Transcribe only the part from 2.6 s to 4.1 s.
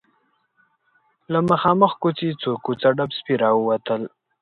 کوڅه ډب سپي راووتل.